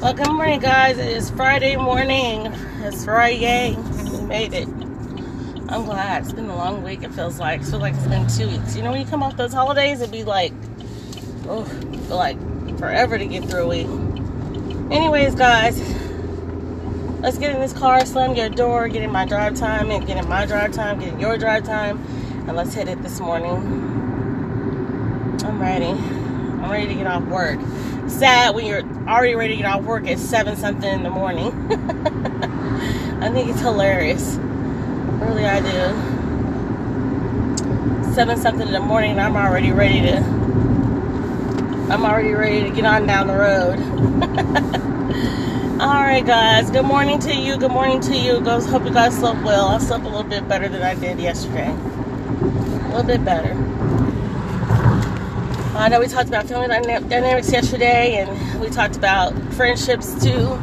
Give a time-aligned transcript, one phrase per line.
[0.00, 0.96] Well, good morning, guys.
[0.96, 2.46] It is Friday morning.
[2.80, 3.76] It's Friday.
[4.10, 4.66] We made it.
[4.66, 6.22] I'm glad.
[6.22, 7.60] It's been a long week, it feels like.
[7.60, 8.74] It feels like it's been two weeks.
[8.74, 10.54] You know, when you come off those holidays, it'd be like,
[11.46, 11.70] oh,
[12.08, 12.38] like
[12.78, 13.86] forever to get through a week.
[14.90, 15.78] Anyways, guys,
[17.20, 20.16] let's get in this car, slam your door, get in my drive time, and get
[20.16, 21.98] in my drive time, get in your drive time,
[22.48, 23.50] and let's hit it this morning.
[25.44, 25.84] I'm ready.
[25.84, 27.60] I'm ready to get off work
[28.10, 31.46] sad when you're already ready to get off work at seven something in the morning.
[33.22, 34.36] I think it's hilarious.
[35.20, 36.22] Really, I do.
[38.14, 40.16] Seven something in the morning, I'm already ready to.
[41.90, 43.78] I'm already ready to get on down the road.
[45.80, 46.70] All right, guys.
[46.70, 47.56] Good morning to you.
[47.56, 48.40] Good morning to you.
[48.40, 48.66] Goes.
[48.66, 49.68] Hope you guys slept well.
[49.68, 51.70] I slept a little bit better than I did yesterday.
[51.70, 53.54] A little bit better.
[55.72, 60.58] I know we talked about family dynamics yesterday, and we talked about friendships too.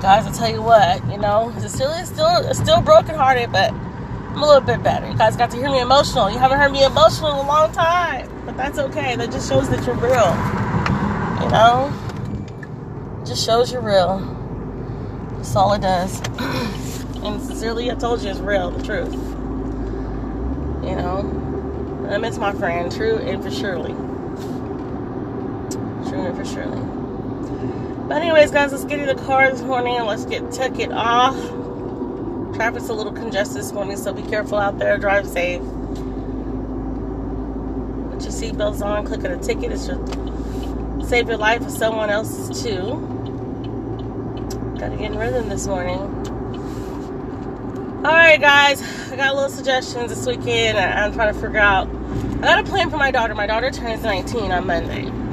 [0.00, 3.70] Guys, I'll tell you what, you know, it's still it's still it's still brokenhearted, but
[3.72, 5.06] I'm a little bit better.
[5.06, 6.30] You guys got to hear me emotional.
[6.30, 9.14] You haven't heard me emotional in a long time, but that's okay.
[9.14, 10.32] That just shows that you're real.
[11.44, 14.20] You know, it just shows you're real.
[15.36, 16.20] That's all it does.
[17.22, 19.12] and sincerely, I told you it's real, the truth.
[20.82, 23.94] You know, I miss my friend, true and for surely
[26.34, 26.80] for surely.
[28.08, 30.92] But anyways, guys, let's get in the car this morning and let's get took it
[30.92, 31.34] off.
[32.54, 34.98] Traffic's a little congested this morning, so be careful out there.
[34.98, 35.62] Drive safe.
[38.10, 39.06] Put your seatbelts on.
[39.06, 39.72] Click on a ticket.
[39.72, 43.00] It should save your life or someone else's too.
[44.78, 45.98] Gotta get in rhythm this morning.
[48.04, 48.82] All right, guys.
[49.10, 50.76] I got a little suggestions this weekend.
[50.76, 51.88] I'm trying to figure out.
[51.88, 53.34] I got a plan for my daughter.
[53.34, 55.23] My daughter turns 19 on Monday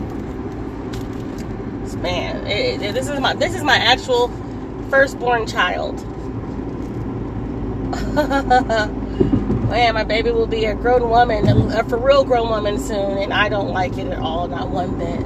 [1.95, 4.29] man, it, it, this is my this is my actual
[4.89, 5.95] firstborn child.
[9.69, 13.33] man, my baby will be a grown woman, a for real grown woman soon, and
[13.33, 15.25] I don't like it at all, not one bit.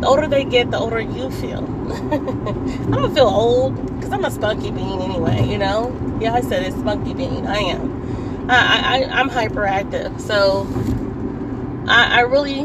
[0.00, 1.58] The older they get, the older you feel.
[2.12, 5.46] I don't feel old because I'm a spunky bean anyway.
[5.48, 6.18] You know?
[6.20, 7.46] Yeah, I said it's spunky bean.
[7.46, 8.50] I am.
[8.50, 10.66] I, I I'm hyperactive, so
[11.88, 12.62] I, I really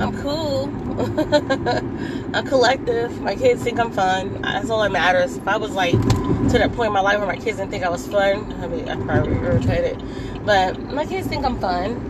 [0.00, 0.68] I'm cool.
[2.34, 3.20] I'm collective.
[3.20, 4.42] My kids think I'm fun.
[4.42, 5.36] That's all that matters.
[5.36, 7.84] If I was like to that point in my life where my kids didn't think
[7.84, 10.02] I was fun, I mean, I'd probably irritated.
[10.44, 12.06] But my kids think I'm fun.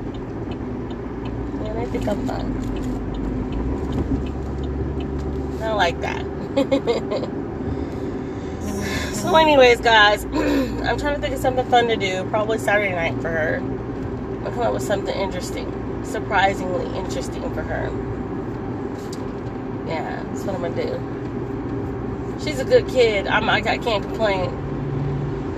[1.65, 2.67] Yeah, they think I'm fun.
[5.63, 6.23] I like that.
[9.15, 12.25] so, anyways, guys, I'm trying to think of something fun to do.
[12.31, 13.61] Probably Saturday night for her.
[14.45, 18.09] I'll come up with something interesting surprisingly interesting for her.
[19.91, 22.41] Yeah, that's what I'm gonna do.
[22.45, 23.27] She's a good kid.
[23.27, 24.45] I'm I, I can't complain.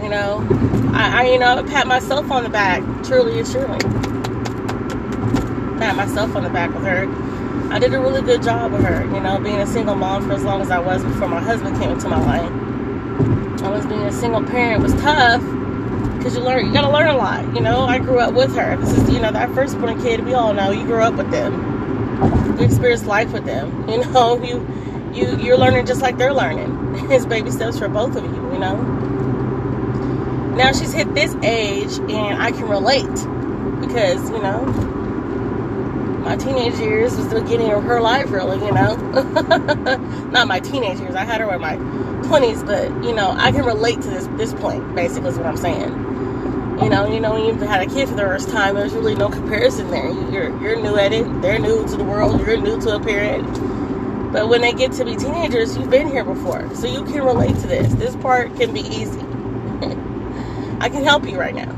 [0.03, 0.47] You know,
[0.95, 2.83] I, I you know I pat myself on the back.
[3.05, 3.79] Truly and surely,
[5.79, 7.07] pat myself on the back with her.
[7.71, 9.05] I did a really good job with her.
[9.15, 11.77] You know, being a single mom for as long as I was before my husband
[11.79, 13.63] came into my life.
[13.63, 15.43] I was being a single parent was tough
[16.17, 18.77] because you learn you gotta learn a lot you know i grew up with her
[18.77, 21.72] this is you know that firstborn kid we all know you grew up with them
[22.59, 24.43] you experience life with them you know?
[24.43, 24.67] You
[25.15, 26.79] you you're learning just like they're learning.
[27.11, 28.77] It's baby steps for both of you you know?
[30.57, 33.07] Now she's hit this age and i can relate
[33.81, 34.65] because you know
[36.25, 38.95] my teenage years was the beginning of her life really you know?
[40.31, 41.15] Not my teenage years.
[41.15, 41.77] I had her in my
[42.23, 45.57] 20s but you know i can relate to this this point basically is what i'm
[45.57, 45.91] saying
[46.83, 49.29] you know, you know, you've had a kid for the first time, there's really no
[49.29, 50.11] comparison there.
[50.31, 51.43] You're you're new at it.
[51.43, 52.41] They're new to the world.
[52.41, 54.33] You're new to a parent.
[54.33, 57.55] But when they get to be teenagers, you've been here before, so you can relate
[57.57, 57.93] to this.
[57.95, 59.21] This part can be easy.
[60.81, 61.71] I can help you right now.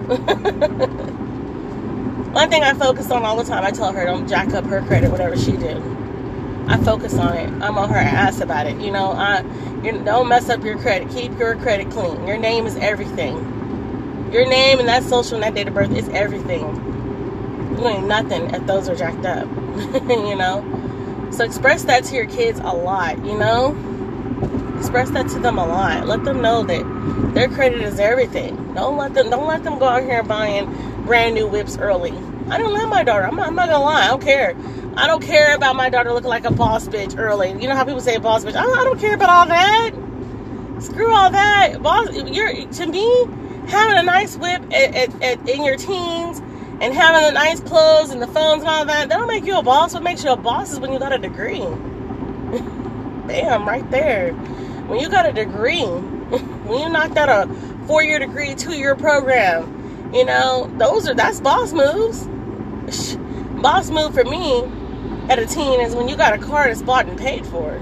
[2.32, 4.82] One thing I focus on all the time, I tell her don't jack up her
[4.86, 5.82] credit, whatever she did.
[6.66, 7.50] I focus on it.
[7.62, 8.80] I'm on her ass about it.
[8.80, 9.44] You know, I
[9.84, 11.10] you don't mess up your credit.
[11.10, 12.26] Keep your credit clean.
[12.26, 13.53] Your name is everything.
[14.34, 16.62] Your name and that social and that date of birth is everything.
[17.78, 19.46] You ain't nothing if those are jacked up.
[20.08, 21.28] you know?
[21.30, 23.76] So express that to your kids a lot, you know?
[24.76, 26.08] Express that to them a lot.
[26.08, 28.74] Let them know that their credit is everything.
[28.74, 30.66] Don't let them don't let them go out here buying
[31.04, 32.12] brand new whips early.
[32.50, 33.28] I don't let my daughter.
[33.28, 34.06] I'm not, I'm not gonna lie.
[34.06, 34.56] I don't care.
[34.96, 37.50] I don't care about my daughter looking like a boss bitch early.
[37.50, 38.56] You know how people say boss bitch.
[38.56, 39.92] I don't, I don't care about all that.
[40.82, 41.80] Screw all that.
[41.80, 43.28] Boss, you're to me
[43.68, 46.38] having a nice whip at, at, at, in your teens
[46.80, 49.62] and having the nice clothes and the phones and all that, that'll make you a
[49.62, 49.94] boss.
[49.94, 51.60] What makes you a boss is when you got a degree.
[53.26, 54.32] Bam, right there.
[54.32, 57.46] When you got a degree, when you knocked out a
[57.86, 62.28] four-year degree, two-year program, you know, those are that's boss moves.
[63.62, 64.62] Boss move for me
[65.30, 67.80] at a teen is when you got a car that's bought and paid for.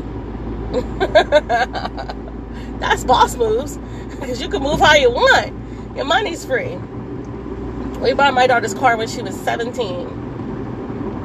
[2.79, 3.79] that's boss moves
[4.11, 5.52] because you can move how you want.
[5.94, 6.76] Your money's free.
[8.00, 10.08] We bought my daughter's car when she was 17.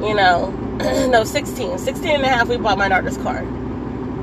[0.02, 0.50] You know,
[1.10, 1.78] no, 16.
[1.78, 3.40] 16 and a half, we bought my daughter's car.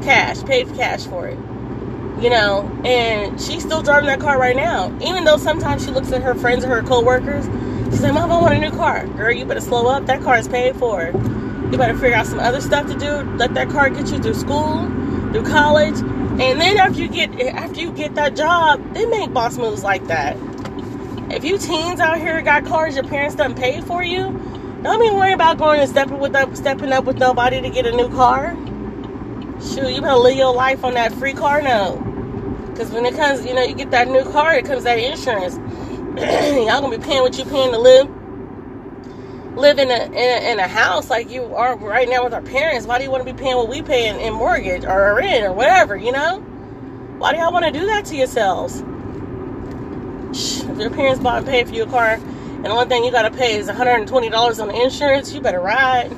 [0.04, 1.40] Cash, paid cash for it.
[2.22, 4.96] You know, and she's still driving that car right now.
[5.02, 7.46] Even though sometimes she looks at her friends or her co-workers,
[7.86, 9.08] she's like, Mom, I want a new car.
[9.08, 10.06] Girl, you better slow up.
[10.06, 11.08] That car is paid for.
[11.72, 13.24] You better figure out some other stuff to do.
[13.36, 14.86] Let that car get you through school,
[15.32, 15.98] through college,
[16.38, 20.06] and then after you get after you get that job, they make boss moves like
[20.08, 20.38] that.
[21.32, 24.24] If you teens out here got cars your parents done paid for you,
[24.84, 27.86] don't be worried about going and stepping with up, stepping up with nobody to get
[27.86, 28.56] a new car.
[29.62, 32.00] Shoot, you better live your life on that free car note.
[32.76, 35.56] Cause when it comes, you know, you get that new car, it comes that insurance.
[36.18, 38.08] Y'all gonna be paying what you paying to live,
[39.56, 42.42] live in a, in a in a house like you are right now with our
[42.42, 42.86] parents.
[42.86, 45.46] Why do you want to be paying what we pay in, in mortgage or rent
[45.46, 45.96] or whatever?
[45.96, 46.40] You know,
[47.18, 48.84] why do y'all want to do that to yourselves?
[50.32, 53.32] If your parents bought and paid for your car, and the only thing you gotta
[53.32, 56.12] pay is $120 on the insurance, you better ride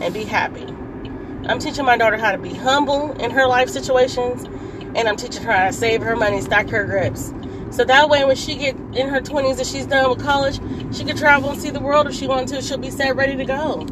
[0.00, 0.64] and be happy.
[1.46, 4.44] I'm teaching my daughter how to be humble in her life situations,
[4.96, 7.34] and I'm teaching her how to save her money, stack her grips.
[7.72, 10.60] So that way, when she get in her 20s and she's done with college,
[10.94, 12.60] she can travel and see the world if she wants to.
[12.60, 13.86] She'll be set, ready to go.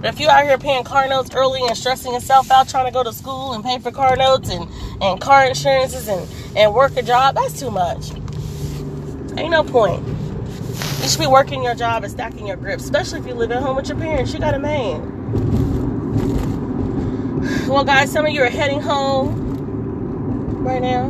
[0.00, 2.92] But if you out here paying car notes early and stressing yourself out trying to
[2.92, 4.70] go to school and pay for car notes and,
[5.02, 8.12] and car insurances and, and work a job, that's too much.
[9.36, 10.06] Ain't no point.
[11.02, 13.62] You should be working your job and stacking your grips, especially if you live at
[13.62, 14.32] home with your parents.
[14.32, 15.10] You got a man.
[17.66, 21.08] Well, guys, some of you are heading home right now.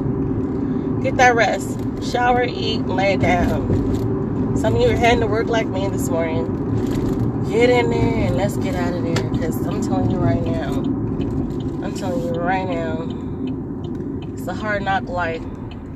[1.03, 1.83] Get that rest.
[2.05, 4.56] Shower, eat, lay down.
[4.59, 7.45] Some of you are heading to work like me this morning.
[7.49, 9.31] Get in there and let's get out of there.
[9.31, 13.09] Because I'm telling you right now, I'm telling you right now,
[14.35, 15.43] it's a hard knock life.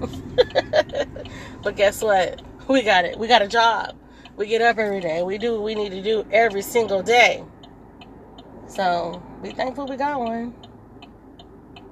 [1.63, 2.41] but guess what?
[2.69, 3.19] We got it.
[3.19, 3.95] We got a job.
[4.37, 5.23] We get up every day.
[5.23, 7.45] We do what we need to do every single day.
[8.67, 10.55] So be thankful we got one.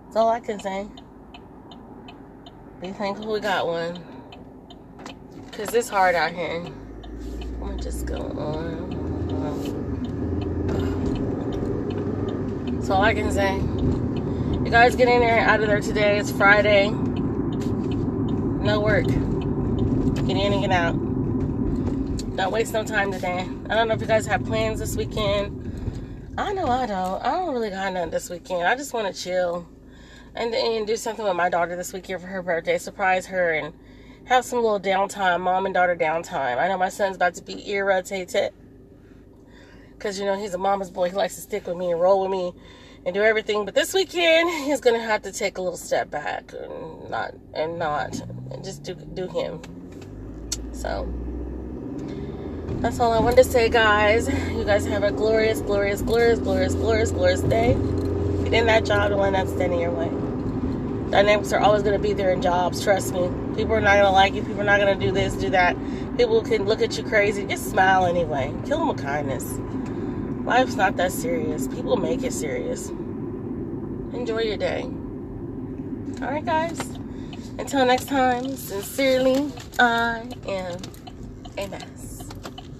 [0.04, 0.86] That's all I can say.
[2.80, 4.02] Be thankful we got one.
[5.52, 6.62] Cause it's hard out here.
[6.62, 8.86] I'm gonna just go on.
[12.74, 13.56] That's all I can say.
[13.56, 16.18] You guys get in there out of there today.
[16.18, 16.92] It's Friday
[18.66, 19.06] no work.
[19.06, 20.94] Get in and get out.
[22.36, 23.48] Don't waste no time today.
[23.70, 26.34] I don't know if you guys have plans this weekend.
[26.36, 27.22] I know I don't.
[27.22, 28.66] I don't really got nothing this weekend.
[28.66, 29.66] I just want to chill
[30.36, 32.78] and, and do something with my daughter this weekend for her birthday.
[32.78, 33.74] Surprise her and
[34.24, 36.58] have some little downtime, mom and daughter downtime.
[36.58, 38.52] I know my son's about to be irritated
[39.92, 41.08] because, you know, he's a mama's boy.
[41.10, 42.52] He likes to stick with me and roll with me
[43.06, 43.64] and do everything.
[43.64, 47.78] But this weekend, he's gonna have to take a little step back and not and
[47.78, 49.62] not and just do do him.
[50.72, 51.08] So
[52.80, 54.28] that's all I wanted to say, guys.
[54.28, 57.74] You guys have a glorious, glorious, glorious, glorious, glorious, glorious day.
[58.44, 60.25] Get in that job, the one that's standing your way.
[61.10, 62.82] Dynamics are always going to be there in jobs.
[62.82, 63.30] Trust me.
[63.56, 64.42] People are not going to like you.
[64.42, 65.76] People are not going to do this, do that.
[66.16, 67.46] People can look at you crazy.
[67.46, 68.52] Just smile anyway.
[68.66, 69.58] Kill them with kindness.
[70.44, 71.68] Life's not that serious.
[71.68, 72.88] People make it serious.
[72.88, 74.82] Enjoy your day.
[76.22, 76.78] All right, guys.
[77.58, 80.78] Until next time, sincerely, I am.
[81.58, 81.95] Amen.